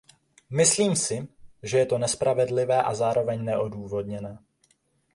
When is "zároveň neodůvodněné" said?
2.95-4.37